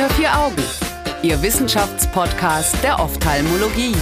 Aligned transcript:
Unter 0.00 0.14
vier 0.14 0.38
Augen, 0.38 0.62
Ihr 1.22 1.42
Wissenschaftspodcast 1.42 2.82
der 2.82 3.00
Ophthalmologie. 3.00 3.94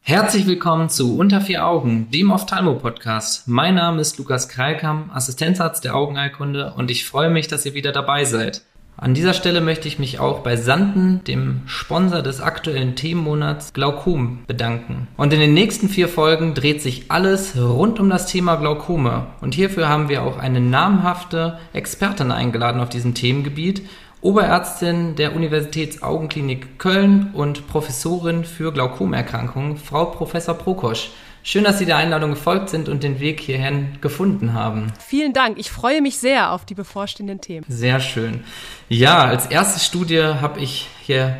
Herzlich 0.00 0.46
willkommen 0.46 0.88
zu 0.88 1.18
Unter 1.18 1.42
vier 1.42 1.66
Augen, 1.66 2.10
dem 2.10 2.30
Ophthalmo-Podcast. 2.30 3.48
Mein 3.48 3.74
Name 3.74 4.00
ist 4.00 4.16
Lukas 4.16 4.48
Kreilkamp, 4.48 5.14
Assistenzarzt 5.14 5.84
der 5.84 5.94
Augenheilkunde 5.94 6.72
und 6.74 6.90
ich 6.90 7.04
freue 7.04 7.28
mich, 7.28 7.48
dass 7.48 7.66
ihr 7.66 7.74
wieder 7.74 7.92
dabei 7.92 8.24
seid. 8.24 8.62
An 9.02 9.14
dieser 9.14 9.32
Stelle 9.32 9.62
möchte 9.62 9.88
ich 9.88 9.98
mich 9.98 10.20
auch 10.20 10.40
bei 10.40 10.56
Sanden, 10.56 11.24
dem 11.24 11.62
Sponsor 11.64 12.20
des 12.20 12.42
aktuellen 12.42 12.96
Themenmonats 12.96 13.72
Glaukom, 13.72 14.40
bedanken. 14.46 15.08
Und 15.16 15.32
in 15.32 15.40
den 15.40 15.54
nächsten 15.54 15.88
vier 15.88 16.06
Folgen 16.06 16.52
dreht 16.52 16.82
sich 16.82 17.10
alles 17.10 17.56
rund 17.58 17.98
um 17.98 18.10
das 18.10 18.26
Thema 18.26 18.56
Glaukome. 18.56 19.28
Und 19.40 19.54
hierfür 19.54 19.88
haben 19.88 20.10
wir 20.10 20.22
auch 20.22 20.38
eine 20.38 20.60
namhafte 20.60 21.58
Expertin 21.72 22.30
eingeladen 22.30 22.82
auf 22.82 22.90
diesem 22.90 23.14
Themengebiet, 23.14 23.88
Oberärztin 24.20 25.16
der 25.16 25.34
Universitätsaugenklinik 25.34 26.78
Köln 26.78 27.30
und 27.32 27.68
Professorin 27.68 28.44
für 28.44 28.70
Glaukomerkrankungen, 28.70 29.78
Frau 29.78 30.04
Professor 30.04 30.54
Prokosch. 30.54 31.08
Schön, 31.42 31.64
dass 31.64 31.78
Sie 31.78 31.86
der 31.86 31.96
Einladung 31.96 32.30
gefolgt 32.30 32.68
sind 32.68 32.88
und 32.88 33.02
den 33.02 33.18
Weg 33.18 33.40
hierhin 33.40 33.98
gefunden 34.02 34.52
haben. 34.52 34.92
Vielen 34.98 35.32
Dank. 35.32 35.58
Ich 35.58 35.70
freue 35.70 36.02
mich 36.02 36.18
sehr 36.18 36.52
auf 36.52 36.66
die 36.66 36.74
bevorstehenden 36.74 37.40
Themen. 37.40 37.64
Sehr 37.66 37.98
schön. 38.00 38.44
Ja, 38.90 39.24
als 39.24 39.46
erste 39.46 39.80
Studie 39.80 40.20
habe 40.20 40.60
ich 40.60 40.88
hier 41.02 41.38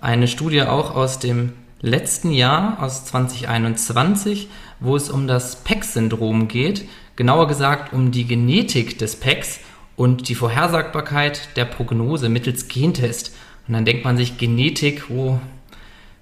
eine 0.00 0.28
Studie 0.28 0.62
auch 0.62 0.94
aus 0.94 1.18
dem 1.18 1.52
letzten 1.80 2.30
Jahr, 2.30 2.80
aus 2.80 3.04
2021, 3.06 4.48
wo 4.78 4.94
es 4.94 5.10
um 5.10 5.26
das 5.26 5.56
PEX-Syndrom 5.56 6.46
geht. 6.46 6.88
Genauer 7.16 7.48
gesagt 7.48 7.92
um 7.92 8.12
die 8.12 8.26
Genetik 8.26 8.98
des 8.98 9.16
PEX 9.16 9.60
und 9.96 10.28
die 10.28 10.36
Vorhersagbarkeit 10.36 11.56
der 11.56 11.64
Prognose 11.64 12.28
mittels 12.28 12.68
Gentest. 12.68 13.34
Und 13.66 13.74
dann 13.74 13.84
denkt 13.84 14.04
man 14.04 14.16
sich, 14.16 14.38
Genetik, 14.38 15.10
oh, 15.10 15.38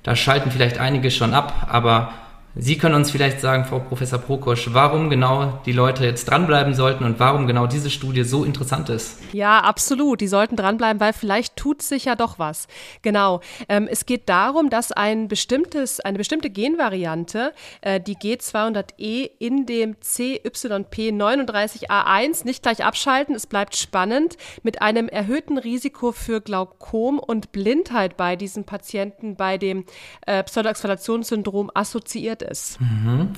da 0.02 0.16
schalten 0.16 0.50
vielleicht 0.50 0.78
einige 0.78 1.10
schon 1.10 1.34
ab, 1.34 1.68
aber 1.70 2.12
Sie 2.54 2.78
können 2.78 2.94
uns 2.94 3.10
vielleicht 3.10 3.40
sagen, 3.40 3.64
Frau 3.64 3.78
Professor 3.78 4.18
Prokosch, 4.18 4.70
warum 4.72 5.10
genau 5.10 5.60
die 5.64 5.72
Leute 5.72 6.04
jetzt 6.04 6.24
dranbleiben 6.24 6.74
sollten 6.74 7.04
und 7.04 7.20
warum 7.20 7.46
genau 7.46 7.66
diese 7.66 7.90
Studie 7.90 8.24
so 8.24 8.42
interessant 8.42 8.88
ist. 8.88 9.18
Ja, 9.32 9.60
absolut. 9.60 10.20
Die 10.20 10.28
sollten 10.28 10.56
dranbleiben, 10.56 10.98
weil 10.98 11.12
vielleicht 11.12 11.54
tut 11.56 11.82
sich 11.82 12.06
ja 12.06 12.16
doch 12.16 12.40
was. 12.40 12.66
Genau. 13.02 13.40
Ähm, 13.68 13.86
es 13.88 14.06
geht 14.06 14.28
darum, 14.28 14.70
dass 14.70 14.90
ein 14.90 15.28
bestimmtes, 15.28 16.00
eine 16.00 16.18
bestimmte 16.18 16.50
Genvariante, 16.50 17.52
äh, 17.80 18.00
die 18.00 18.16
G200E 18.16 19.30
in 19.38 19.66
dem 19.66 19.94
CYP39A1, 19.96 22.44
nicht 22.44 22.62
gleich 22.62 22.84
abschalten, 22.84 23.36
es 23.36 23.46
bleibt 23.46 23.76
spannend, 23.76 24.36
mit 24.62 24.82
einem 24.82 25.08
erhöhten 25.08 25.58
Risiko 25.58 26.10
für 26.12 26.40
Glaukom 26.40 27.20
und 27.20 27.52
Blindheit 27.52 28.16
bei 28.16 28.36
diesen 28.36 28.64
Patienten 28.64 29.36
bei 29.36 29.58
dem 29.58 29.84
äh, 30.26 30.42
Pseudoexhalationssyndrom 30.42 31.70
assoziiert 31.74 32.47
ist. 32.48 32.80
Mhm. 32.80 33.28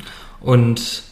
Und 0.41 1.05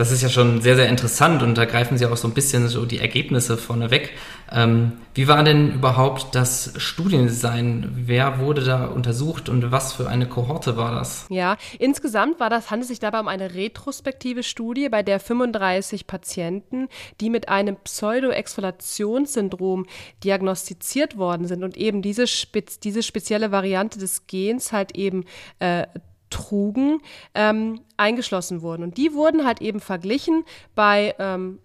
das 0.00 0.10
ist 0.12 0.22
ja 0.22 0.30
schon 0.30 0.62
sehr, 0.62 0.76
sehr 0.76 0.88
interessant 0.88 1.42
und 1.42 1.58
da 1.58 1.66
greifen 1.66 1.98
Sie 1.98 2.06
auch 2.06 2.16
so 2.16 2.26
ein 2.26 2.32
bisschen 2.32 2.68
so 2.68 2.86
die 2.86 3.00
Ergebnisse 3.00 3.58
vorneweg. 3.58 4.12
Ähm, 4.50 4.92
wie 5.14 5.28
war 5.28 5.44
denn 5.44 5.74
überhaupt 5.74 6.34
das 6.34 6.72
Studiendesign? 6.78 7.90
Wer 8.06 8.38
wurde 8.38 8.64
da 8.64 8.86
untersucht 8.86 9.50
und 9.50 9.70
was 9.70 9.92
für 9.92 10.08
eine 10.08 10.26
Kohorte 10.26 10.78
war 10.78 10.94
das? 10.94 11.26
Ja, 11.28 11.58
insgesamt 11.78 12.40
war 12.40 12.48
das, 12.48 12.70
handelt 12.70 12.84
es 12.84 12.88
sich 12.88 12.98
dabei 12.98 13.20
um 13.20 13.28
eine 13.28 13.54
retrospektive 13.54 14.42
Studie, 14.42 14.88
bei 14.88 15.02
der 15.02 15.20
35 15.20 16.06
Patienten, 16.06 16.88
die 17.20 17.28
mit 17.28 17.50
einem 17.50 17.76
Pseudoexfoliationssyndrom 17.76 19.84
diagnostiziert 20.24 21.18
worden 21.18 21.46
sind 21.46 21.62
und 21.62 21.76
eben 21.76 22.00
diese, 22.00 22.26
spez 22.26 22.80
diese 22.80 23.02
spezielle 23.02 23.52
Variante 23.52 23.98
des 23.98 24.26
Gens 24.26 24.72
halt 24.72 24.96
eben 24.96 25.26
äh, 25.58 25.86
trugen, 26.30 27.00
ähm, 27.34 27.80
eingeschlossen 27.96 28.62
wurden. 28.62 28.82
Und 28.82 28.96
die 28.96 29.12
wurden 29.12 29.44
halt 29.44 29.60
eben 29.60 29.80
verglichen 29.80 30.44
bei 30.74 31.14
ähm, 31.18 31.58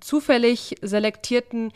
zufällig 0.00 0.76
selektierten 0.82 1.72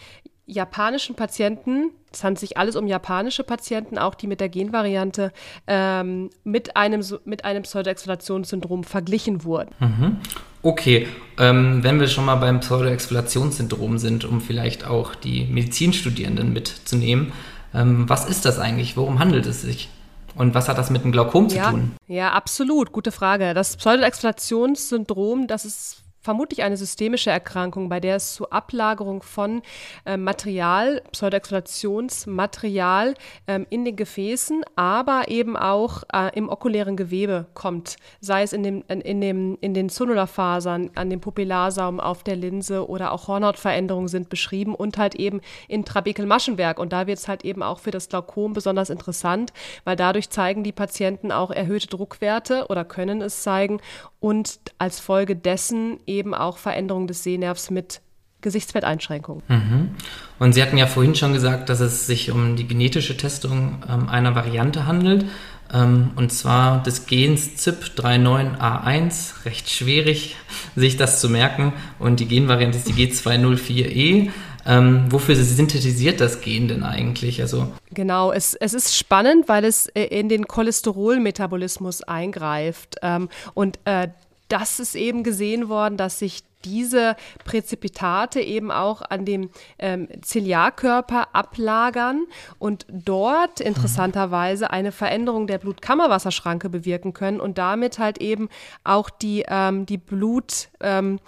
japanischen 0.47 1.15
Patienten, 1.15 1.93
es 2.13 2.25
handelt 2.25 2.41
sich 2.41 2.57
alles 2.57 2.75
um 2.75 2.89
japanische 2.89 3.45
Patienten, 3.45 3.97
auch 3.97 4.17
die 4.17 4.27
mit 4.27 4.41
der 4.41 4.49
Genvariante 4.49 5.33
ähm, 5.69 6.31
mit 6.43 6.77
einem, 6.77 7.05
mit 7.25 7.45
einem 7.45 7.63
Pseudoexflationssyndrom 7.63 8.83
verglichen 8.83 9.45
wurden. 9.45 9.71
Mhm. 9.79 10.17
Okay, 10.63 11.07
ähm, 11.39 11.85
wenn 11.85 12.01
wir 12.01 12.09
schon 12.09 12.25
mal 12.25 12.35
beim 12.37 12.61
Pseudoexflationssyndrom 12.61 13.99
sind, 13.99 14.25
um 14.25 14.41
vielleicht 14.41 14.87
auch 14.87 15.15
die 15.15 15.45
Medizinstudierenden 15.45 16.53
mitzunehmen, 16.53 17.33
ähm, 17.73 18.09
was 18.09 18.29
ist 18.29 18.45
das 18.45 18.59
eigentlich? 18.59 18.97
Worum 18.97 19.21
handelt 19.21 19.47
es 19.47 19.63
sich? 19.63 19.89
Und 20.35 20.55
was 20.55 20.69
hat 20.69 20.79
das 20.79 20.91
mit 20.91 21.05
dem 21.05 21.13
Glaukom 21.13 21.49
ja, 21.49 21.65
zu 21.65 21.71
tun? 21.71 21.97
Ja, 22.07 22.33
absolut. 22.33 22.93
Gute 22.93 23.13
Frage. 23.13 23.55
Das 23.55 23.77
Pseudoexflationssyndrom, 23.77 25.47
das 25.47 25.65
ist 25.65 26.05
vermutlich 26.21 26.63
eine 26.63 26.77
systemische 26.77 27.31
Erkrankung, 27.31 27.89
bei 27.89 27.99
der 27.99 28.17
es 28.17 28.35
zu 28.35 28.51
Ablagerung 28.51 29.23
von 29.23 29.63
äh, 30.05 30.17
Material, 30.17 31.03
Pseudoexflationsmaterial 31.13 33.15
ähm, 33.47 33.67
in 33.71 33.85
den 33.85 33.97
Gefäßen, 33.97 34.63
aber 34.77 35.29
eben 35.29 35.57
auch 35.57 36.03
äh, 36.13 36.37
im 36.37 36.49
okulären 36.49 36.97
Gewebe 36.97 37.47
kommt, 37.55 37.97
sei 38.21 38.43
es 38.43 38.53
in, 38.53 38.63
dem, 38.63 38.85
in, 38.89 39.21
dem, 39.21 39.59
in 39.61 39.75
den 39.75 39.89
Zonularfasern, 39.89 40.91
an 40.95 41.11
dem 41.11 41.21
Pupillarsaum, 41.21 42.01
auf 42.01 42.23
der 42.23 42.37
Linse 42.37 42.89
oder 42.89 43.13
auch 43.13 43.29
Hornhautveränderungen 43.29 44.09
sind 44.09 44.29
beschrieben 44.29 44.75
und 44.75 44.99
halt 44.99 45.15
eben 45.15 45.41
in 45.69 45.85
Trabekelmaschenwerk. 45.85 46.79
Und 46.79 46.93
da 46.93 47.07
wird 47.07 47.19
es 47.19 47.29
halt 47.29 47.45
eben 47.45 47.63
auch 47.63 47.79
für 47.79 47.91
das 47.91 48.09
Glaukom 48.09 48.53
besonders 48.53 48.91
interessant, 48.91 49.53
weil 49.85 49.97
dadurch 49.97 50.31
zeigen 50.31 50.65
die 50.65 50.73
Patienten 50.73 51.33
auch 51.33 51.51
erhöhte 51.51 51.87
Druckwerte 51.87 52.67
oder 52.69 52.85
können 52.85 53.23
es 53.23 53.43
zeigen 53.43 53.81
und 54.21 54.61
als 54.79 55.01
Folge 55.01 55.35
dessen 55.35 55.99
eben 56.11 56.35
auch 56.35 56.59
Veränderung 56.59 57.07
des 57.07 57.23
Sehnervs 57.23 57.71
mit 57.71 58.01
Gesichtsfeldeinschränkungen. 58.43 59.43
Mhm. 59.49 59.91
Und 60.39 60.55
Sie 60.55 60.63
hatten 60.63 60.79
ja 60.79 60.87
vorhin 60.87 61.15
schon 61.15 61.33
gesagt, 61.33 61.69
dass 61.69 61.81
es 61.81 62.07
sich 62.07 62.31
um 62.31 62.57
die 62.57 62.67
genetische 62.67 63.17
Testung 63.17 63.83
ähm, 63.89 64.09
einer 64.09 64.35
Variante 64.35 64.87
handelt, 64.87 65.27
ähm, 65.73 66.11
und 66.17 66.33
zwar 66.33 66.83
des 66.83 67.07
Gens 67.07 67.67
ZIP39A1. 67.67 69.45
Recht 69.45 69.71
schwierig, 69.71 70.37
sich 70.77 70.97
das 70.97 71.21
zu 71.21 71.29
merken. 71.29 71.73
Und 71.99 72.21
die 72.21 72.27
Genvariante 72.27 72.79
ist 72.79 72.89
die 72.89 72.95
G204E. 72.95 74.31
Ähm, 74.67 75.07
wofür 75.09 75.35
synthetisiert 75.37 76.21
das 76.21 76.43
Gen 76.43 76.69
denn 76.69 76.83
eigentlich? 76.83 77.41
Also 77.41 77.73
genau, 77.93 78.31
es, 78.31 78.55
es 78.55 78.75
ist 78.75 78.95
spannend, 78.95 79.49
weil 79.49 79.65
es 79.65 79.87
äh, 79.87 80.05
in 80.05 80.29
den 80.29 80.47
Cholesterolmetabolismus 80.47 82.03
eingreift. 82.03 82.97
Ähm, 83.03 83.31
und 83.55 83.79
äh, 83.87 84.09
das 84.53 84.81
ist 84.81 84.95
eben 84.95 85.23
gesehen 85.23 85.69
worden, 85.69 85.97
dass 85.97 86.19
sich 86.19 86.43
diese 86.65 87.17
Präzipitate 87.45 88.41
eben 88.41 88.71
auch 88.71 89.03
an 89.03 89.25
dem 89.25 89.51
ähm, 89.79 90.09
Ziliarkörper 90.21 91.35
ablagern 91.35 92.27
und 92.59 92.87
dort 92.91 93.61
interessanterweise 93.61 94.71
eine 94.71 94.93
Veränderung 94.93 95.47
der 95.47 95.59
Blutkammerwasserschranke 95.59 96.69
bewirken 96.69 97.15
können 97.15 97.41
und 97.41 97.57
damit 97.59 97.99
halt 97.99 98.19
eben 98.19 98.49
auch 98.85 99.09
die, 99.09 99.45
ähm, 99.49 99.87
die 99.87 99.99
Blut, 99.99 100.69
ähm, 100.81 101.19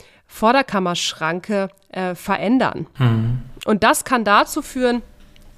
äh, 1.88 2.14
verändern. 2.14 2.86
Mhm. 2.98 3.42
Und 3.64 3.84
das 3.84 4.04
kann 4.04 4.24
dazu 4.24 4.62
führen, 4.62 5.02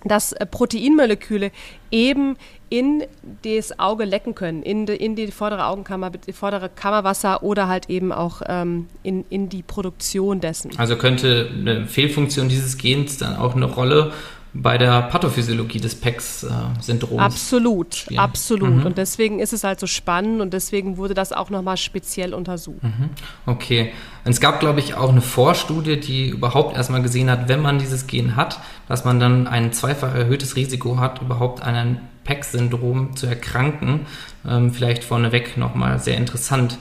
dass 0.04 0.32
äh, 0.32 0.46
Proteinmoleküle 0.46 1.50
eben 1.90 2.36
in 2.74 3.04
das 3.44 3.78
Auge 3.78 4.04
lecken 4.04 4.34
können, 4.34 4.64
in 4.64 4.84
die, 4.84 4.96
in 4.96 5.14
die 5.14 5.30
vordere 5.30 5.66
Augenkammer, 5.66 6.10
die 6.10 6.32
vordere 6.32 6.68
Kammerwasser 6.68 7.44
oder 7.44 7.68
halt 7.68 7.88
eben 7.88 8.10
auch 8.10 8.42
ähm, 8.48 8.88
in, 9.04 9.24
in 9.30 9.48
die 9.48 9.62
Produktion 9.62 10.40
dessen. 10.40 10.72
Also 10.76 10.96
könnte 10.96 11.48
eine 11.56 11.86
Fehlfunktion 11.86 12.48
dieses 12.48 12.76
Gens 12.76 13.16
dann 13.16 13.36
auch 13.36 13.54
eine 13.54 13.66
Rolle 13.66 14.12
bei 14.56 14.78
der 14.78 15.02
Pathophysiologie 15.02 15.80
des 15.80 15.96
PEX-Syndroms. 15.96 17.20
Absolut, 17.20 17.94
spielen. 17.96 18.20
absolut. 18.20 18.70
Mhm. 18.70 18.86
Und 18.86 18.98
deswegen 18.98 19.40
ist 19.40 19.52
es 19.52 19.64
halt 19.64 19.80
so 19.80 19.88
spannend 19.88 20.40
und 20.40 20.52
deswegen 20.52 20.96
wurde 20.96 21.12
das 21.12 21.32
auch 21.32 21.50
nochmal 21.50 21.76
speziell 21.76 22.32
untersucht. 22.32 22.82
Mhm. 22.82 23.10
Okay. 23.46 23.92
Und 24.24 24.30
es 24.30 24.40
gab, 24.40 24.60
glaube 24.60 24.78
ich, 24.78 24.94
auch 24.94 25.10
eine 25.10 25.20
Vorstudie, 25.20 25.98
die 25.98 26.28
überhaupt 26.28 26.76
erstmal 26.76 27.02
gesehen 27.02 27.28
hat, 27.30 27.48
wenn 27.48 27.60
man 27.60 27.80
dieses 27.80 28.06
Gen 28.06 28.36
hat, 28.36 28.60
dass 28.86 29.04
man 29.04 29.18
dann 29.18 29.48
ein 29.48 29.72
zweifach 29.72 30.14
erhöhtes 30.14 30.54
Risiko 30.54 30.98
hat, 30.98 31.20
überhaupt 31.20 31.60
an 31.62 31.74
ein 31.74 32.00
PEX-Syndrom 32.22 33.16
zu 33.16 33.26
erkranken. 33.26 34.06
Ähm, 34.48 34.72
vielleicht 34.72 35.02
vorneweg 35.02 35.56
nochmal 35.56 35.98
sehr 35.98 36.16
interessant. 36.16 36.78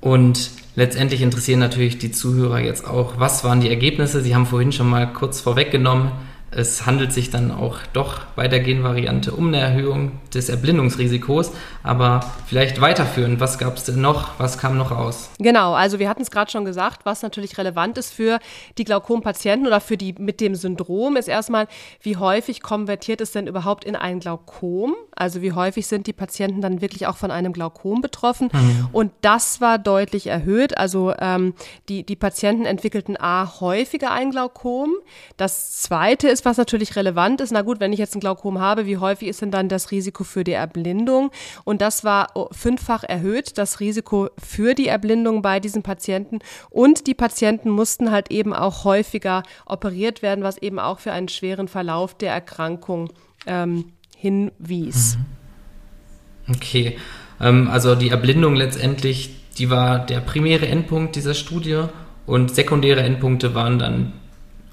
Und 0.00 0.50
Letztendlich 0.78 1.22
interessieren 1.22 1.58
natürlich 1.58 1.98
die 1.98 2.12
Zuhörer 2.12 2.60
jetzt 2.60 2.86
auch, 2.86 3.14
was 3.18 3.42
waren 3.42 3.60
die 3.60 3.68
Ergebnisse? 3.68 4.20
Sie 4.20 4.36
haben 4.36 4.46
vorhin 4.46 4.70
schon 4.70 4.88
mal 4.88 5.12
kurz 5.12 5.40
vorweggenommen, 5.40 6.12
es 6.50 6.86
handelt 6.86 7.12
sich 7.12 7.30
dann 7.30 7.50
auch 7.50 7.78
doch 7.92 8.20
bei 8.34 8.48
der 8.48 8.60
Genvariante 8.60 9.32
um 9.32 9.48
eine 9.48 9.58
Erhöhung 9.58 10.12
des 10.32 10.48
Erblindungsrisikos. 10.48 11.52
Aber 11.82 12.20
vielleicht 12.46 12.80
weiterführen, 12.80 13.38
was 13.38 13.58
gab 13.58 13.76
es 13.76 13.84
denn 13.84 14.00
noch? 14.00 14.38
Was 14.38 14.56
kam 14.56 14.78
noch 14.78 14.90
raus? 14.90 15.30
Genau, 15.38 15.74
also 15.74 15.98
wir 15.98 16.08
hatten 16.08 16.22
es 16.22 16.30
gerade 16.30 16.50
schon 16.50 16.64
gesagt, 16.64 17.04
was 17.04 17.22
natürlich 17.22 17.58
relevant 17.58 17.98
ist 17.98 18.12
für 18.12 18.38
die 18.78 18.84
Glaukompatienten 18.84 19.66
oder 19.66 19.80
für 19.80 19.96
die 19.96 20.14
mit 20.18 20.40
dem 20.40 20.54
Syndrom, 20.54 21.16
ist 21.16 21.28
erstmal, 21.28 21.68
wie 22.02 22.16
häufig 22.16 22.62
konvertiert 22.62 23.20
es 23.20 23.32
denn 23.32 23.46
überhaupt 23.46 23.84
in 23.84 23.94
ein 23.94 24.20
Glaukom? 24.20 24.94
Also 25.14 25.42
wie 25.42 25.52
häufig 25.52 25.86
sind 25.86 26.06
die 26.06 26.12
Patienten 26.12 26.60
dann 26.60 26.80
wirklich 26.80 27.06
auch 27.06 27.16
von 27.16 27.30
einem 27.30 27.52
Glaukom 27.52 28.00
betroffen? 28.00 28.48
Mhm. 28.52 28.88
Und 28.92 29.12
das 29.20 29.60
war 29.60 29.78
deutlich 29.78 30.28
erhöht. 30.28 30.78
Also 30.78 31.12
ähm, 31.18 31.54
die, 31.88 32.04
die 32.04 32.16
Patienten 32.16 32.64
entwickelten 32.64 33.16
A 33.18 33.60
häufiger 33.60 34.12
ein 34.12 34.30
Glaukom. 34.30 34.94
Das 35.36 35.72
zweite 35.82 36.28
ist, 36.28 36.37
ist, 36.38 36.44
was 36.44 36.56
natürlich 36.56 36.96
relevant 36.96 37.40
ist. 37.40 37.52
Na 37.52 37.62
gut, 37.62 37.80
wenn 37.80 37.92
ich 37.92 37.98
jetzt 37.98 38.14
ein 38.14 38.20
Glaukom 38.20 38.58
habe, 38.60 38.86
wie 38.86 38.96
häufig 38.96 39.28
ist 39.28 39.42
denn 39.42 39.50
dann 39.50 39.68
das 39.68 39.90
Risiko 39.90 40.24
für 40.24 40.44
die 40.44 40.52
Erblindung? 40.52 41.30
Und 41.64 41.82
das 41.82 42.04
war 42.04 42.28
fünffach 42.52 43.04
erhöht, 43.04 43.58
das 43.58 43.80
Risiko 43.80 44.28
für 44.38 44.74
die 44.74 44.88
Erblindung 44.88 45.42
bei 45.42 45.60
diesen 45.60 45.82
Patienten. 45.82 46.38
Und 46.70 47.06
die 47.06 47.14
Patienten 47.14 47.70
mussten 47.70 48.10
halt 48.10 48.30
eben 48.30 48.54
auch 48.54 48.84
häufiger 48.84 49.42
operiert 49.66 50.22
werden, 50.22 50.44
was 50.44 50.58
eben 50.58 50.78
auch 50.78 51.00
für 51.00 51.12
einen 51.12 51.28
schweren 51.28 51.68
Verlauf 51.68 52.14
der 52.14 52.32
Erkrankung 52.32 53.10
ähm, 53.46 53.92
hinwies. 54.16 55.16
Mhm. 55.16 56.54
Okay, 56.54 56.98
ähm, 57.40 57.68
also 57.68 57.94
die 57.94 58.10
Erblindung 58.10 58.54
letztendlich, 58.54 59.34
die 59.58 59.70
war 59.70 60.06
der 60.06 60.20
primäre 60.20 60.66
Endpunkt 60.66 61.16
dieser 61.16 61.34
Studie 61.34 61.84
und 62.26 62.54
sekundäre 62.54 63.02
Endpunkte 63.02 63.54
waren 63.54 63.78
dann 63.78 64.12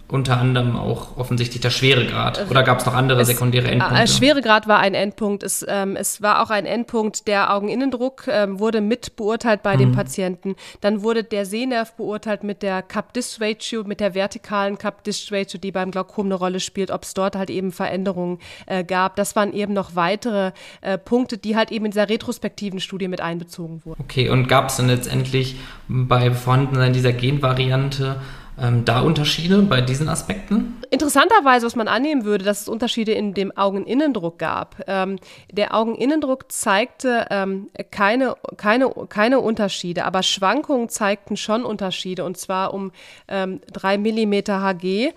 unter 0.07 0.39
anderem 0.39 0.75
auch 0.75 1.17
offensichtlich 1.17 1.61
der 1.61 1.71
Schweregrad. 1.71 2.45
Oder 2.49 2.63
gab 2.63 2.79
es 2.79 2.85
noch 2.85 2.93
andere 2.93 3.21
es, 3.21 3.27
sekundäre 3.27 3.69
Endpunkte? 3.69 4.03
Äh, 4.03 4.07
Schweregrad 4.07 4.67
war 4.67 4.79
ein 4.79 4.93
Endpunkt. 4.93 5.41
Es, 5.41 5.65
ähm, 5.67 5.95
es 5.95 6.21
war 6.21 6.43
auch 6.43 6.51
ein 6.51 6.65
Endpunkt. 6.65 7.27
Der 7.27 7.53
Augeninnendruck 7.53 8.27
ähm, 8.27 8.59
wurde 8.59 8.81
mit 8.81 9.15
beurteilt 9.15 9.63
bei 9.63 9.75
mhm. 9.75 9.79
dem 9.79 9.91
Patienten. 9.93 10.55
Dann 10.81 11.01
wurde 11.01 11.23
der 11.23 11.45
Sehnerv 11.45 11.93
beurteilt 11.93 12.43
mit 12.43 12.61
der 12.61 12.83
Cup-Disc-Ratio, 12.83 13.83
mit 13.83 13.99
der 13.99 14.13
vertikalen 14.13 14.77
Cup-Disc-Ratio, 14.77 15.59
die 15.59 15.71
beim 15.71 15.89
Glaukom 15.89 16.27
eine 16.27 16.35
Rolle 16.35 16.59
spielt, 16.59 16.91
ob 16.91 17.03
es 17.03 17.15
dort 17.15 17.35
halt 17.35 17.49
eben 17.49 17.71
Veränderungen 17.71 18.39
äh, 18.67 18.83
gab. 18.83 19.15
Das 19.15 19.35
waren 19.35 19.53
eben 19.53 19.73
noch 19.73 19.95
weitere 19.95 20.51
äh, 20.81 20.99
Punkte, 20.99 21.39
die 21.39 21.55
halt 21.55 21.71
eben 21.71 21.85
in 21.85 21.91
dieser 21.91 22.09
retrospektiven 22.09 22.79
Studie 22.79 23.07
mit 23.07 23.21
einbezogen 23.21 23.81
wurden. 23.85 24.01
Okay, 24.03 24.29
und 24.29 24.47
gab 24.47 24.69
es 24.69 24.77
dann 24.77 24.87
letztendlich 24.87 25.55
bei 25.87 26.31
Vorhandensein 26.31 26.93
dieser 26.93 27.11
Genvariante 27.11 28.21
ähm, 28.61 28.85
da 28.85 29.01
Unterschiede 29.01 29.61
bei 29.63 29.81
diesen 29.81 30.09
Aspekten? 30.09 30.81
Interessanterweise, 30.89 31.65
was 31.65 31.75
man 31.75 31.87
annehmen 31.87 32.25
würde, 32.25 32.45
dass 32.45 32.61
es 32.61 32.69
Unterschiede 32.69 33.11
in 33.11 33.33
dem 33.33 33.55
Augeninnendruck 33.55 34.39
gab. 34.39 34.83
Ähm, 34.87 35.17
der 35.51 35.75
Augeninnendruck 35.75 36.51
zeigte 36.51 37.27
ähm, 37.29 37.69
keine, 37.91 38.35
keine, 38.57 38.91
keine 39.09 39.39
Unterschiede, 39.39 40.05
aber 40.05 40.23
Schwankungen 40.23 40.89
zeigten 40.89 41.37
schon 41.37 41.65
Unterschiede 41.65 42.23
und 42.23 42.37
zwar 42.37 42.73
um 42.73 42.91
ähm, 43.27 43.59
3 43.73 43.97
mm 43.97 44.33
Hg. 44.47 45.13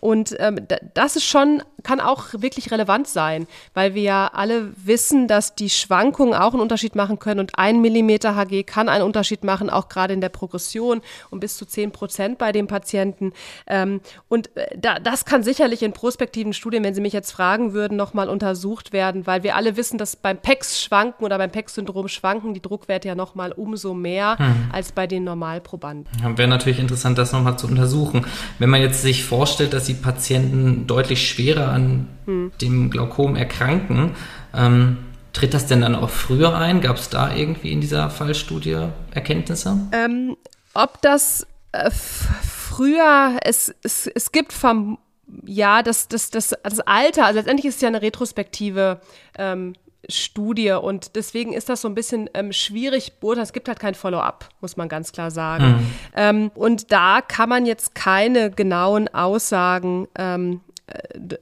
Und 0.00 0.36
ähm, 0.38 0.66
das 0.94 1.16
ist 1.16 1.24
schon, 1.24 1.62
kann 1.82 2.00
auch 2.00 2.26
wirklich 2.32 2.70
relevant 2.70 3.06
sein, 3.06 3.46
weil 3.74 3.94
wir 3.94 4.02
ja 4.02 4.30
alle 4.32 4.72
wissen, 4.76 5.28
dass 5.28 5.54
die 5.54 5.70
Schwankungen 5.70 6.34
auch 6.34 6.52
einen 6.52 6.62
Unterschied 6.62 6.96
machen 6.96 7.18
können 7.18 7.40
und 7.40 7.58
1 7.58 7.78
mm 7.78 8.10
Hg 8.34 8.62
kann 8.64 8.88
einen 8.88 9.04
Unterschied 9.04 9.44
machen, 9.44 9.70
auch 9.70 9.88
gerade 9.88 10.14
in 10.14 10.20
der 10.20 10.28
Progression 10.28 11.00
um 11.30 11.40
bis 11.40 11.56
zu 11.56 11.66
10 11.66 11.92
Prozent 11.92 12.38
bei 12.38 12.45
dem 12.52 12.66
Patienten. 12.66 13.32
Ähm, 13.66 14.00
und 14.28 14.56
äh, 14.56 14.76
da, 14.78 14.98
das 14.98 15.24
kann 15.24 15.42
sicherlich 15.42 15.82
in 15.82 15.92
prospektiven 15.92 16.52
Studien, 16.52 16.84
wenn 16.84 16.94
Sie 16.94 17.00
mich 17.00 17.12
jetzt 17.12 17.32
fragen 17.32 17.72
würden, 17.72 17.96
nochmal 17.96 18.28
untersucht 18.28 18.92
werden, 18.92 19.26
weil 19.26 19.42
wir 19.42 19.56
alle 19.56 19.76
wissen, 19.76 19.98
dass 19.98 20.16
beim 20.16 20.38
PEX 20.38 20.82
schwanken 20.82 21.24
oder 21.24 21.38
beim 21.38 21.50
PEX-Syndrom 21.50 22.08
schwanken 22.08 22.54
die 22.54 22.62
Druckwerte 22.62 23.08
ja 23.08 23.14
nochmal 23.14 23.52
umso 23.52 23.94
mehr 23.94 24.38
hm. 24.38 24.70
als 24.72 24.92
bei 24.92 25.06
den 25.06 25.24
Normalprobanden. 25.24 26.06
Ja, 26.22 26.36
Wäre 26.36 26.48
natürlich 26.48 26.78
interessant, 26.78 27.18
das 27.18 27.32
nochmal 27.32 27.58
zu 27.58 27.66
untersuchen. 27.66 28.26
Wenn 28.58 28.70
man 28.70 28.80
jetzt 28.80 29.02
sich 29.02 29.24
vorstellt, 29.24 29.72
dass 29.72 29.84
die 29.84 29.94
Patienten 29.94 30.86
deutlich 30.86 31.28
schwerer 31.28 31.68
an 31.68 32.08
hm. 32.26 32.52
dem 32.60 32.90
Glaukom 32.90 33.36
erkranken, 33.36 34.12
ähm, 34.54 34.98
Tritt 35.36 35.52
das 35.52 35.66
denn 35.66 35.82
dann 35.82 35.94
auch 35.94 36.08
früher 36.08 36.56
ein? 36.56 36.80
Gab 36.80 36.96
es 36.96 37.10
da 37.10 37.34
irgendwie 37.34 37.70
in 37.70 37.82
dieser 37.82 38.08
Fallstudie 38.08 38.88
Erkenntnisse? 39.10 39.76
Ähm, 39.92 40.34
ob 40.72 41.02
das 41.02 41.46
äh, 41.84 41.90
früher, 41.90 43.38
es, 43.42 43.74
es, 43.82 44.06
es 44.06 44.32
gibt 44.32 44.52
vom, 44.52 44.98
ja, 45.44 45.82
das, 45.82 46.08
das, 46.08 46.30
das, 46.30 46.54
das 46.62 46.80
Alter, 46.80 47.26
also 47.26 47.38
letztendlich 47.38 47.66
ist 47.66 47.76
es 47.76 47.80
ja 47.80 47.88
eine 47.88 48.02
retrospektive 48.02 49.00
ähm, 49.38 49.74
Studie 50.08 50.72
und 50.72 51.16
deswegen 51.16 51.52
ist 51.52 51.68
das 51.68 51.80
so 51.80 51.88
ein 51.88 51.94
bisschen 51.94 52.30
ähm, 52.34 52.52
schwierig 52.52 53.14
Es 53.38 53.52
gibt 53.52 53.68
halt 53.68 53.80
kein 53.80 53.94
Follow-up, 53.94 54.48
muss 54.60 54.76
man 54.76 54.88
ganz 54.88 55.12
klar 55.12 55.30
sagen. 55.30 55.64
Mhm. 55.64 55.92
Ähm, 56.14 56.50
und 56.54 56.92
da 56.92 57.20
kann 57.22 57.48
man 57.48 57.66
jetzt 57.66 57.94
keine 57.94 58.50
genauen 58.50 59.08
Aussagen 59.08 60.06
ähm, 60.16 60.60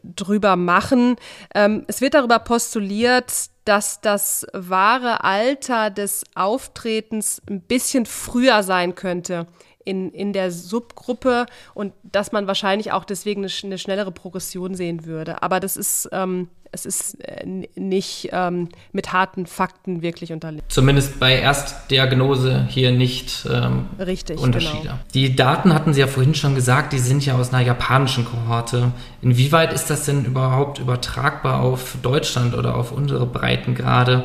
drüber 0.02 0.56
machen. 0.56 1.16
Ähm, 1.54 1.84
es 1.88 2.00
wird 2.00 2.14
darüber 2.14 2.38
postuliert, 2.38 3.50
dass 3.64 4.00
das 4.00 4.46
wahre 4.52 5.24
Alter 5.24 5.90
des 5.90 6.24
Auftretens 6.34 7.42
ein 7.48 7.60
bisschen 7.60 8.06
früher 8.06 8.62
sein 8.62 8.94
könnte 8.94 9.46
in, 9.84 10.10
in 10.12 10.32
der 10.32 10.50
Subgruppe 10.50 11.46
und 11.74 11.92
dass 12.02 12.32
man 12.32 12.46
wahrscheinlich 12.46 12.92
auch 12.92 13.04
deswegen 13.04 13.44
eine, 13.44 13.52
eine 13.64 13.78
schnellere 13.78 14.12
Progression 14.12 14.74
sehen 14.74 15.04
würde. 15.04 15.42
Aber 15.42 15.60
das 15.60 15.76
ist, 15.76 16.08
ähm, 16.12 16.48
es 16.72 16.86
ist 16.86 17.20
äh, 17.20 17.46
nicht 17.76 18.30
ähm, 18.32 18.68
mit 18.92 19.12
harten 19.12 19.46
Fakten 19.46 20.02
wirklich 20.02 20.32
unterlegt. 20.32 20.72
Zumindest 20.72 21.20
bei 21.20 21.38
Erstdiagnose 21.38 22.66
hier 22.68 22.90
nicht 22.90 23.46
ähm, 23.50 23.86
Richtig, 23.98 24.40
Unterschiede. 24.40 24.82
Genau. 24.82 24.94
Die 25.14 25.36
Daten 25.36 25.72
hatten 25.72 25.94
Sie 25.94 26.00
ja 26.00 26.06
vorhin 26.06 26.34
schon 26.34 26.54
gesagt, 26.54 26.92
die 26.92 26.98
sind 26.98 27.24
ja 27.24 27.36
aus 27.36 27.52
einer 27.52 27.64
japanischen 27.64 28.24
Kohorte. 28.24 28.92
Inwieweit 29.22 29.72
ist 29.72 29.88
das 29.90 30.04
denn 30.04 30.24
überhaupt 30.24 30.78
übertragbar 30.80 31.62
auf 31.62 31.96
Deutschland 32.02 32.54
oder 32.54 32.76
auf 32.76 32.92
unsere 32.92 33.26
Breitengrade? 33.26 34.24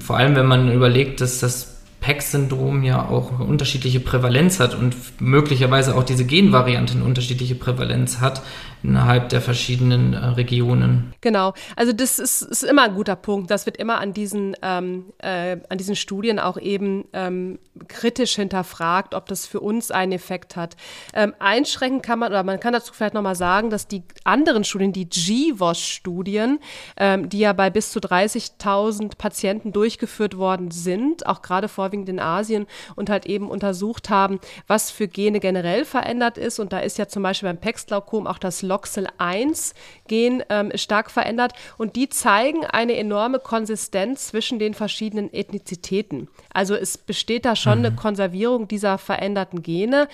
Vor 0.00 0.16
allem, 0.16 0.36
wenn 0.36 0.46
man 0.46 0.70
überlegt, 0.72 1.20
dass 1.20 1.40
das 1.40 1.79
PEX-Syndrom 2.10 2.82
ja 2.82 3.08
auch 3.08 3.32
eine 3.32 3.44
unterschiedliche 3.44 4.00
Prävalenz 4.00 4.58
hat 4.58 4.74
und 4.74 4.96
möglicherweise 5.20 5.94
auch 5.96 6.02
diese 6.02 6.24
Genvariante 6.24 6.94
eine 6.94 7.04
unterschiedliche 7.04 7.54
Prävalenz 7.54 8.20
hat 8.20 8.42
innerhalb 8.82 9.28
der 9.28 9.40
verschiedenen 9.40 10.14
äh, 10.14 10.18
Regionen. 10.18 11.12
Genau, 11.20 11.52
also 11.76 11.92
das 11.92 12.18
ist, 12.18 12.42
ist, 12.42 12.62
immer 12.62 12.84
ein 12.84 12.94
guter 12.94 13.16
Punkt. 13.16 13.50
Das 13.50 13.66
wird 13.66 13.76
immer 13.76 13.98
an 13.98 14.12
diesen, 14.12 14.56
ähm, 14.62 15.12
äh, 15.18 15.58
an 15.68 15.78
diesen 15.78 15.96
Studien 15.96 16.38
auch 16.38 16.56
eben 16.58 17.04
ähm, 17.12 17.58
kritisch 17.88 18.36
hinterfragt, 18.36 19.14
ob 19.14 19.26
das 19.26 19.46
für 19.46 19.60
uns 19.60 19.90
einen 19.90 20.12
Effekt 20.12 20.56
hat. 20.56 20.76
Ähm, 21.14 21.34
einschränken 21.38 22.02
kann 22.02 22.18
man, 22.18 22.30
oder 22.30 22.42
man 22.42 22.60
kann 22.60 22.72
dazu 22.72 22.92
vielleicht 22.94 23.14
nochmal 23.14 23.34
sagen, 23.34 23.70
dass 23.70 23.86
die 23.86 24.02
anderen 24.24 24.64
Studien, 24.64 24.92
die 24.92 25.08
GWAS-Studien, 25.08 26.58
ähm, 26.96 27.28
die 27.28 27.40
ja 27.40 27.52
bei 27.52 27.70
bis 27.70 27.92
zu 27.92 28.00
30.000 28.00 29.16
Patienten 29.18 29.72
durchgeführt 29.72 30.36
worden 30.36 30.70
sind, 30.70 31.26
auch 31.26 31.42
gerade 31.42 31.68
vorwiegend 31.68 31.99
in 32.08 32.20
Asien, 32.20 32.66
und 32.96 33.10
halt 33.10 33.26
eben 33.26 33.50
untersucht 33.50 34.10
haben, 34.10 34.40
was 34.66 34.90
für 34.90 35.08
Gene 35.08 35.40
generell 35.40 35.84
verändert 35.84 36.38
ist. 36.38 36.58
Und 36.58 36.72
da 36.72 36.78
ist 36.80 36.98
ja 36.98 37.08
zum 37.08 37.22
Beispiel 37.22 37.48
beim 37.48 37.58
PEX-Glaukom 37.58 38.26
auch 38.26 38.38
das 38.38 38.62
LOXEL1-Gen 38.62 40.44
ähm, 40.48 40.72
stark 40.74 41.10
verändert 41.10 41.52
und 41.78 41.96
die 41.96 42.08
zeigen 42.08 42.64
eine 42.64 42.96
enorme 42.96 43.38
Konsistenz 43.38 44.28
zwischen 44.28 44.58
den 44.58 44.74
verschiedenen 44.74 45.32
Ethnizitäten. 45.32 46.28
Also 46.52 46.74
es 46.74 46.98
besteht 46.98 47.44
da 47.44 47.56
schon 47.56 47.80
mhm. 47.80 47.86
eine 47.86 47.96
Konservierung 47.96 48.68
dieser 48.68 48.98
veränderten 48.98 49.62
Gene. 49.62 50.08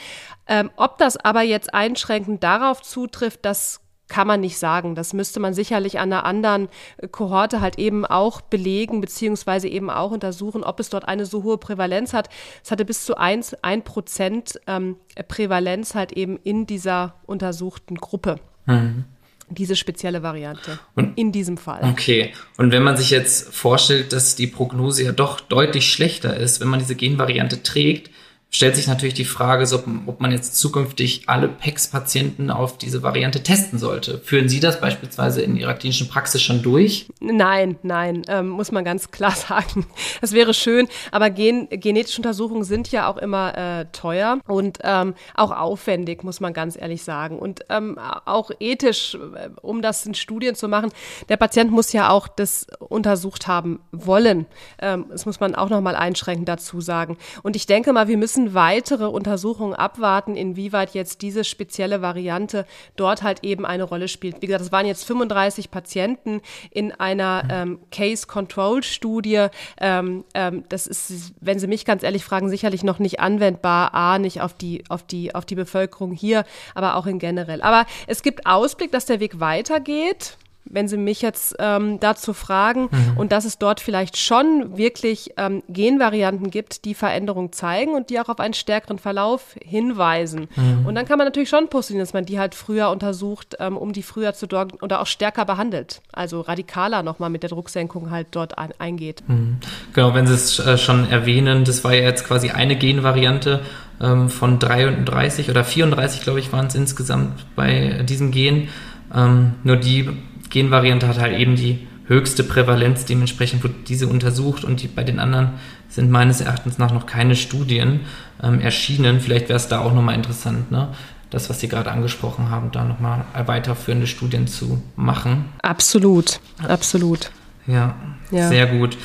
Ähm, 0.47 0.71
ob 0.77 0.99
das 0.99 1.17
aber 1.17 1.43
jetzt 1.43 1.75
einschränkend 1.75 2.43
darauf 2.43 2.83
zutrifft, 2.83 3.45
das 3.45 3.81
kann 4.09 4.27
man 4.27 4.41
nicht 4.41 4.59
sagen. 4.59 4.95
Das 4.95 5.13
müsste 5.13 5.41
man 5.41 5.55
sicherlich 5.55 5.99
an 5.99 6.13
einer 6.13 6.25
anderen 6.25 6.69
Kohorte 7.11 7.61
halt 7.61 7.79
eben 7.79 8.05
auch 8.05 8.41
belegen, 8.41 9.01
beziehungsweise 9.01 9.69
eben 9.69 9.91
auch 9.91 10.13
untersuchen, 10.13 10.63
ob 10.63 10.81
es 10.81 10.91
dort 10.91 11.09
eine 11.09 11.27
so 11.27 11.43
hohe 11.43 11.59
Prävalenz 11.59 12.13
hat. 12.13 12.29
Es 12.63 12.71
hatte 12.71 12.85
bis 12.85 13.05
zu 13.05 13.17
1, 13.17 13.55
1 13.63 13.85
Prozent 13.85 14.61
ähm, 14.67 14.97
Prävalenz 15.29 15.95
halt 15.95 16.13
eben 16.13 16.39
in 16.45 16.67
dieser 16.67 17.15
untersuchten 17.27 17.97
Gruppe. 17.97 18.37
Mhm. 18.67 19.05
Diese 19.49 19.77
spezielle 19.77 20.25
Variante. 20.25 20.79
Und, 20.97 21.17
in 21.17 21.31
diesem 21.31 21.57
Fall. 21.57 21.89
Okay. 21.91 22.33
Und 22.57 22.73
wenn 22.73 22.83
man 22.83 22.97
sich 22.97 23.11
jetzt 23.11 23.55
vorstellt, 23.55 24.13
dass 24.13 24.35
die 24.35 24.49
Prognose 24.49 25.05
ja 25.05 25.13
doch 25.13 25.41
deutlich 25.41 25.91
schlechter 25.91 26.37
ist, 26.37 26.61
wenn 26.61 26.69
man 26.69 26.81
diese 26.81 26.97
Genvariante 26.97 27.63
trägt, 27.63 28.11
stellt 28.51 28.77
sich 28.77 28.87
natürlich 28.87 29.15
die 29.15 29.25
Frage, 29.25 29.67
so, 29.67 29.83
ob 30.07 30.21
man 30.21 30.33
jetzt 30.33 30.57
zukünftig 30.57 31.25
alle 31.27 31.49
PEX-Patienten 31.49 32.51
auf 32.51 32.79
diese 32.79 33.03
Variante 33.03 33.43
testen 33.43 33.79
sollte. 33.79 34.19
Führen 34.25 34.49
Sie 34.49 34.61
das 34.61 34.81
beispielsweise 34.81 35.43
in 35.43 35.57
Ihrer 35.57 35.75
klinischen 35.75 36.09
Praxis 36.09 36.41
schon 36.43 36.63
durch? 36.63 37.07
Nein, 37.21 37.77
nein, 37.83 38.23
ähm, 38.29 38.49
muss 38.49 38.73
man 38.73 38.85
ganz 38.85 39.11
klar 39.11 39.31
sagen. 39.35 39.87
Das 40.21 40.33
wäre 40.33 40.55
schön, 40.55 40.89
aber 41.11 41.29
gen 41.31 41.69
genetische 41.69 42.19
Untersuchungen 42.19 42.65
sind 42.65 42.91
ja 42.93 43.11
auch 43.11 43.19
immer 43.19 43.57
äh, 43.57 43.87
teuer 43.93 44.39
und 44.47 44.79
ähm, 44.83 45.15
auch 45.35 45.51
aufwendig, 45.51 46.25
muss 46.25 46.41
man 46.41 46.55
ganz 46.55 46.77
ehrlich 46.81 47.03
sagen. 47.03 47.39
Und 47.39 47.61
ähm, 47.69 47.99
auch 47.99 48.51
ethisch, 48.59 49.17
äh, 49.17 49.51
um 49.61 49.83
das 49.83 50.07
in 50.07 50.15
Studien 50.15 50.55
zu 50.55 50.69
machen, 50.69 50.93
der 51.29 51.37
Patient 51.37 51.71
muss 51.71 51.93
ja 51.93 52.09
auch 52.09 52.29
das 52.29 52.67
untersucht 52.79 53.49
haben 53.49 53.81
wollen. 53.93 54.47
Ähm, 54.79 55.07
das 55.11 55.27
muss 55.27 55.41
man 55.41 55.55
auch 55.55 55.69
nochmal 55.69 55.97
einschränkend 55.97 56.49
dazu 56.49 56.81
sagen. 56.81 57.19
Und 57.43 57.57
ich 57.57 57.67
denke 57.67 57.93
mal, 57.93 58.09
wir 58.09 58.17
müssen 58.17 58.36
weitere 58.55 59.07
Untersuchungen 59.07 59.75
abwarten, 59.75 60.37
inwieweit 60.37 60.95
jetzt 60.95 61.23
diese 61.23 61.45
spezielle 61.45 62.03
Variante 62.03 62.67
dort 62.97 63.23
halt 63.23 63.45
eben 63.45 63.65
eine 63.67 63.85
Rolle 63.85 64.09
spielt. 64.09 64.43
Wie 64.43 64.47
gesagt, 64.47 64.65
es 64.65 64.73
waren 64.73 64.87
jetzt 64.87 65.05
35 65.05 65.71
Patienten 65.71 66.41
in 66.71 66.93
einer 66.93 67.45
ähm, 67.51 67.79
Case-Control-Studie. 67.91 69.47
Ähm, 69.81 70.25
ähm, 70.35 70.65
das 70.69 70.87
ist, 70.87 71.35
wenn 71.41 71.59
Sie 71.59 71.67
mich 71.67 71.85
ganz 71.85 72.03
ehrlich 72.03 72.25
fragen, 72.25 72.49
sicherlich 72.49 72.85
noch 72.85 72.99
nicht 72.99 73.21
anwendbar. 73.21 73.95
A, 73.95 74.19
nicht 74.19 74.41
auf 74.41 74.53
die, 74.53 74.85
auf 74.89 75.03
die, 75.03 75.35
auf 75.35 75.45
die 75.45 75.55
Bevölkerung 75.55 76.13
hier, 76.13 76.45
aber 76.75 76.97
auch 76.97 77.07
in 77.07 77.19
generell. 77.19 77.63
Aber 77.63 77.87
es 78.07 78.23
gibt 78.23 78.47
Ausblick, 78.47 78.93
dass 78.93 79.07
der 79.07 79.21
Weg 79.21 79.41
weitergeht 79.41 80.37
wenn 80.77 80.89
Sie 80.89 80.99
mich 80.99 81.23
jetzt 81.23 81.57
ähm, 81.59 81.99
dazu 82.01 82.35
fragen, 82.35 82.83
mhm. 82.91 83.17
und 83.17 83.33
dass 83.33 83.47
es 83.47 83.59
dort 83.59 83.81
vielleicht 83.81 84.19
schon 84.19 84.77
wirklich 84.77 85.33
ähm, 85.39 85.63
Genvarianten 85.69 86.51
gibt, 86.51 86.85
die 86.85 86.95
Veränderungen 86.95 87.51
zeigen 87.51 87.95
und 87.95 88.11
die 88.11 88.21
auch 88.21 88.29
auf 88.29 88.39
einen 88.41 88.53
stärkeren 88.53 88.99
Verlauf 88.99 89.57
hinweisen. 89.65 90.49
Mhm. 90.55 90.87
Und 90.87 90.95
dann 90.95 91.07
kann 91.07 91.17
man 91.17 91.27
natürlich 91.27 91.49
schon 91.49 91.69
postulieren, 91.69 92.05
dass 92.05 92.13
man 92.13 92.27
die 92.27 92.39
halt 92.39 92.55
früher 92.55 92.91
untersucht, 92.91 93.57
ähm, 93.59 93.79
um 93.79 93.95
die 93.95 94.03
früher 94.03 94.35
zu 94.35 94.47
dort 94.47 94.83
oder 94.83 95.01
auch 95.01 95.07
stärker 95.07 95.47
behandelt. 95.47 96.03
Also 96.13 96.43
radikaler 96.43 97.03
nochmal 97.03 97.31
mit 97.31 97.43
der 97.43 97.51
Drucksenkung 97.51 98.11
halt 98.11 98.29
dort 98.33 98.59
ein, 98.59 98.73
eingeht. 98.79 99.25
Mhm. 99.27 99.57
Genau, 99.95 100.13
wenn 100.15 100.27
Sie 100.27 100.35
es 100.35 100.59
äh, 100.59 100.77
schon 100.77 101.09
erwähnen, 101.09 101.65
das 101.65 101.85
war 101.85 101.95
ja 101.95 102.03
jetzt 102.03 102.27
quasi 102.27 102.51
eine 102.51 102.77
Genvariante 102.77 103.63
ähm, 103.99 104.29
von 104.29 104.59
33 104.59 105.49
oder 105.49 105.65
34, 105.65 106.21
glaube 106.21 106.41
ich, 106.41 106.53
waren 106.53 106.67
es 106.67 106.75
insgesamt 106.75 107.47
bei 107.57 108.05
diesem 108.07 108.31
Gen. 108.31 108.69
Ähm, 109.15 109.55
nur 109.65 109.77
die 109.77 110.11
Genvariante 110.51 111.09
hat 111.09 111.19
halt 111.19 111.39
eben 111.39 111.57
die 111.57 111.87
höchste 112.07 112.45
Prävalenz, 112.45 113.05
dementsprechend 113.05 113.63
wird 113.63 113.89
diese 113.89 114.07
untersucht 114.07 114.65
und 114.65 114.83
die, 114.83 114.89
bei 114.89 115.03
den 115.03 115.19
anderen 115.19 115.55
sind 115.89 116.11
meines 116.11 116.41
Erachtens 116.41 116.79
nach 116.79 116.93
noch 116.93 117.07
keine 117.07 117.35
Studien 117.35 118.01
ähm, 118.43 118.61
erschienen. 118.61 119.21
Vielleicht 119.21 119.49
wäre 119.49 119.57
es 119.57 119.69
da 119.69 119.81
auch 119.81 119.93
nochmal 119.93 120.15
interessant, 120.15 120.71
ne? 120.71 120.89
das, 121.31 121.51
was 121.51 121.61
Sie 121.61 121.69
gerade 121.69 121.91
angesprochen 121.91 122.51
haben, 122.51 122.71
da 122.71 122.85
nochmal 122.85 123.25
weiterführende 123.47 124.07
Studien 124.07 124.47
zu 124.47 124.83
machen. 124.95 125.47
Absolut, 125.63 126.41
absolut. 126.67 127.31
Ja, 127.67 127.97
ja. 128.31 128.49
sehr 128.49 128.67
gut. 128.67 128.97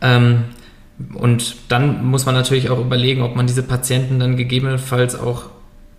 Ähm, 0.00 0.44
und 1.14 1.56
dann 1.68 2.04
muss 2.04 2.26
man 2.26 2.34
natürlich 2.34 2.70
auch 2.70 2.78
überlegen, 2.78 3.22
ob 3.22 3.36
man 3.36 3.46
diese 3.46 3.62
Patienten 3.62 4.18
dann 4.18 4.36
gegebenenfalls 4.36 5.18
auch 5.18 5.44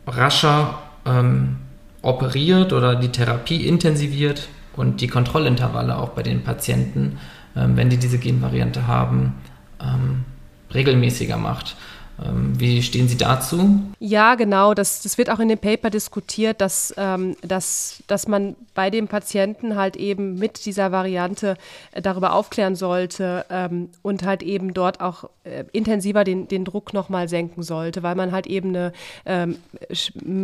rascher 0.06 0.84
ähm, 1.06 1.58
operiert 2.02 2.74
oder 2.74 2.96
die 2.96 3.10
Therapie 3.10 3.66
intensiviert 3.66 4.50
und 4.76 5.02
die 5.02 5.08
Kontrollintervalle 5.08 5.98
auch 5.98 6.10
bei 6.10 6.24
den 6.24 6.44
Patienten, 6.44 7.20
ähm, 7.56 7.78
wenn 7.78 7.90
die 7.90 7.98
diese 7.98 8.18
Genvariante 8.18 8.88
haben, 8.88 9.36
ähm, 9.82 10.26
regelmäßiger 10.74 11.38
macht. 11.38 11.76
Ähm, 12.24 12.60
wie 12.60 12.82
stehen 12.84 13.08
Sie 13.08 13.18
dazu? 13.18 13.82
Ja, 14.00 14.36
genau. 14.36 14.74
Das, 14.74 15.02
das 15.02 15.18
wird 15.18 15.30
auch 15.30 15.40
in 15.40 15.50
dem 15.50 15.58
Paper 15.58 15.90
diskutiert, 15.90 16.62
dass, 16.62 16.94
ähm, 16.98 17.36
dass, 17.42 18.04
dass 18.08 18.28
man 18.28 18.56
bei 18.74 18.90
dem 18.90 19.08
Patienten 19.08 19.76
halt 19.76 19.96
eben 19.96 20.38
mit 20.38 20.66
dieser 20.66 20.92
Variante 20.92 21.56
äh, 21.92 22.02
darüber 22.02 22.34
aufklären 22.34 22.76
sollte 22.76 23.46
ähm, 23.50 23.90
und 24.02 24.24
halt 24.24 24.44
eben 24.44 24.74
dort 24.74 25.02
auch 25.02 25.30
äh, 25.44 25.64
intensiver 25.72 26.24
den, 26.24 26.48
den 26.48 26.66
Druck 26.66 26.94
nochmal 26.94 27.28
senken 27.28 27.64
sollte, 27.64 28.04
weil 28.04 28.16
man 28.16 28.32
halt 28.32 28.48
eben 28.48 28.70
eine 28.70 28.94
ähm, 29.26 29.58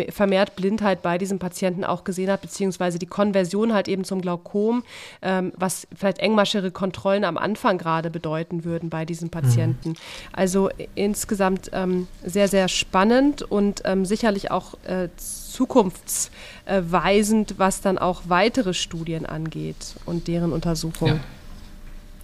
vermehrt 0.10 0.56
Blindheit 0.56 1.02
bei 1.02 1.18
diesem 1.18 1.40
Patienten 1.40 1.84
auch 1.84 2.04
gesehen 2.04 2.32
hat, 2.32 2.42
beziehungsweise 2.42 2.98
die 2.98 3.06
Konversion 3.06 3.74
halt 3.74 3.88
eben 3.88 4.04
zum 4.04 4.22
Glaukom, 4.22 4.84
ähm, 5.22 5.54
was 5.56 5.88
vielleicht 5.96 6.20
engmaschere 6.20 6.72
Kontrollen 6.72 7.24
am 7.24 7.38
Anfang 7.38 7.78
gerade 7.78 8.10
bedeuten 8.10 8.64
würden 8.64 8.90
bei 8.90 9.06
diesen 9.06 9.30
Patienten. 9.30 9.90
Mhm. 9.90 9.96
Also 10.34 10.70
insgesamt 10.96 11.67
ähm, 11.74 12.08
sehr, 12.26 12.48
sehr 12.48 12.68
spannend 12.68 13.42
und 13.42 13.82
ähm, 13.86 14.06
sicherlich 14.06 14.52
auch 14.52 14.76
äh, 14.86 15.10
zukunftsweisend, 15.18 17.56
was 17.58 17.82
dann 17.82 17.98
auch 17.98 18.22
weitere 18.28 18.74
Studien 18.74 19.26
angeht 19.26 19.96
und 20.06 20.28
deren 20.28 20.54
Untersuchung. 20.54 21.08
Ja. 21.10 21.20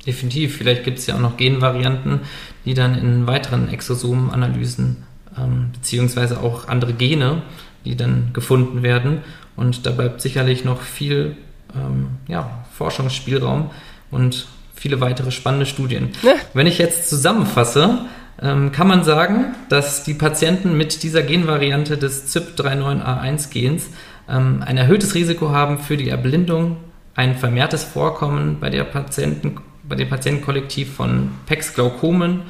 Definitiv. 0.06 0.58
Vielleicht 0.58 0.84
gibt 0.84 1.00
es 1.00 1.08
ja 1.08 1.16
auch 1.16 1.20
noch 1.20 1.38
Genvarianten, 1.38 2.20
die 2.66 2.74
dann 2.74 2.98
in 2.98 3.26
weiteren 3.26 3.70
Exosomenanalysen 3.70 5.04
ähm, 5.38 5.70
beziehungsweise 5.74 6.42
auch 6.42 6.68
andere 6.68 6.94
Gene, 6.94 7.42
die 7.86 7.96
dann 7.96 8.32
gefunden 8.34 8.84
werden. 8.84 9.22
Und 9.56 9.86
da 9.86 9.92
bleibt 9.92 10.22
sicherlich 10.22 10.66
noch 10.66 10.82
viel 10.82 11.38
ähm, 11.76 12.08
ja, 12.28 12.66
Forschungsspielraum 12.74 13.72
und 14.12 14.48
viele 14.76 15.00
weitere 15.00 15.32
spannende 15.32 15.66
Studien. 15.66 16.10
Wenn 16.54 16.68
ich 16.68 16.78
jetzt 16.78 17.10
zusammenfasse, 17.10 18.06
kann 18.38 18.88
man 18.88 19.04
sagen, 19.04 19.56
dass 19.70 20.04
die 20.04 20.16
Patienten 20.16 20.76
mit 20.76 21.04
dieser 21.04 21.22
Genvariante 21.22 21.98
des 21.98 22.36
CYP39A1-Gens 22.36 23.90
ähm, 24.30 24.64
ein 24.66 24.78
erhöhtes 24.78 25.16
Risiko 25.16 25.52
haben 25.52 25.80
für 25.80 25.98
die 25.98 26.10
Erblindung, 26.10 26.78
ein 27.16 27.36
vermehrtes 27.36 27.84
Vorkommen 27.84 28.58
bei, 28.60 28.70
der 28.70 28.84
Patienten, 28.86 29.58
bei 29.84 29.96
dem 29.96 30.10
Patientenkollektiv 30.10 30.94
von 30.94 31.32
PEX-Glaukomen 31.46 32.42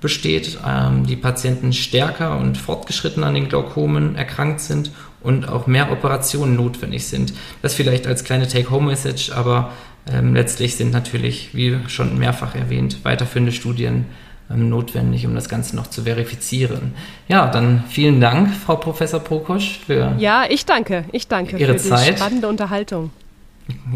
besteht, 0.00 0.58
ähm, 0.66 1.06
die 1.06 1.16
Patienten 1.16 1.72
stärker 1.72 2.36
und 2.36 2.56
fortgeschritten 2.56 3.24
an 3.24 3.34
den 3.34 3.48
Glaukomen 3.48 4.16
erkrankt 4.16 4.60
sind 4.60 4.92
und 5.20 5.48
auch 5.48 5.66
mehr 5.66 5.90
Operationen 5.90 6.56
notwendig 6.56 7.06
sind. 7.06 7.34
Das 7.62 7.74
vielleicht 7.74 8.06
als 8.06 8.24
kleine 8.24 8.46
Take-Home-Message, 8.46 9.32
aber 9.32 9.72
ähm, 10.10 10.34
letztlich 10.34 10.76
sind 10.76 10.92
natürlich, 10.92 11.50
wie 11.52 11.78
schon 11.88 12.18
mehrfach 12.18 12.54
erwähnt, 12.54 13.04
weiterführende 13.04 13.52
Studien 13.52 14.06
ähm, 14.06 14.06
notwendig, 14.56 15.26
um 15.26 15.34
das 15.34 15.48
Ganze 15.48 15.76
noch 15.76 15.88
zu 15.88 16.02
verifizieren. 16.02 16.94
Ja, 17.28 17.48
dann 17.48 17.84
vielen 17.88 18.20
Dank, 18.20 18.54
Frau 18.54 18.76
Professor 18.76 19.20
Prokosch, 19.20 19.80
für 19.86 20.14
Ja, 20.18 20.44
ich 20.48 20.64
danke. 20.64 21.04
Ich 21.12 21.28
danke 21.28 21.58
Ihre 21.58 21.78
für 21.78 21.88
Zeit. 21.90 22.14
die 22.14 22.16
spannende 22.16 22.48
Unterhaltung. 22.48 23.10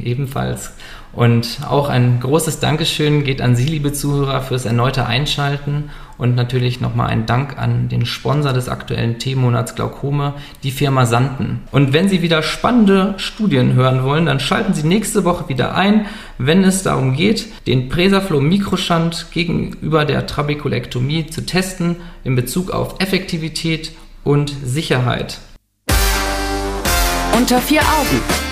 Ebenfalls. 0.03 0.73
Und 1.13 1.61
auch 1.69 1.89
ein 1.89 2.21
großes 2.21 2.61
Dankeschön 2.61 3.25
geht 3.25 3.43
an 3.43 3.55
Sie, 3.55 3.67
liebe 3.67 3.93
Zuhörer, 3.93 4.41
fürs 4.41 4.65
erneute 4.65 5.07
Einschalten 5.07 5.91
und 6.17 6.35
natürlich 6.35 6.81
nochmal 6.81 7.09
ein 7.09 7.27
Dank 7.27 7.59
an 7.59 7.89
den 7.89 8.07
Sponsor 8.07 8.53
des 8.53 8.69
aktuellen 8.69 9.19
Themenmonats 9.19 9.75
Glaukome, 9.75 10.35
die 10.63 10.71
Firma 10.71 11.05
Santen. 11.05 11.61
Und 11.71 11.93
wenn 11.93 12.09
Sie 12.09 12.23
wieder 12.23 12.43
spannende 12.43 13.15
Studien 13.19 13.75
hören 13.75 14.05
wollen, 14.05 14.27
dann 14.27 14.41
schalten 14.41 14.73
Sie 14.73 14.87
nächste 14.87 15.25
Woche 15.25 15.49
wieder 15.49 15.75
ein, 15.75 16.07
wenn 16.39 16.65
es 16.65 16.83
darum 16.83 17.15
geht, 17.15 17.67
den 17.67 17.89
Presaflow 17.89 18.41
Mikroschand 18.41 19.27
gegenüber 19.33 20.05
der 20.05 20.27
Trabekulektomie 20.27 21.27
zu 21.27 21.45
testen 21.45 21.97
in 22.25 22.37
Bezug 22.37 22.71
auf 22.71 22.97
Effektivität 23.01 23.93
und 24.25 24.55
Sicherheit. 24.65 25.39
Unter 27.37 27.59
vier 27.59 27.81
Augen 27.81 28.52